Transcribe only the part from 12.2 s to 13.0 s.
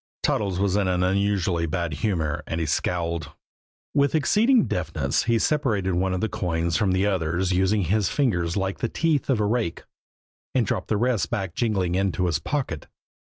his pocket.